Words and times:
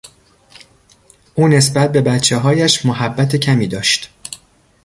او 1.35 1.47
نسبت 1.47 1.91
به 1.91 2.01
بچههایش 2.01 2.85
محبت 2.85 3.35
کمی 3.35 3.67
داشت. 3.67 4.09